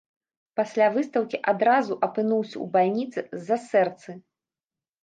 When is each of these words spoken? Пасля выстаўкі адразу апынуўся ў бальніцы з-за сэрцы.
Пасля 0.59 0.87
выстаўкі 0.95 1.41
адразу 1.53 1.99
апынуўся 2.09 2.53
ў 2.63 2.65
бальніцы 2.79 3.19
з-за 3.39 3.57
сэрцы. 3.71 4.21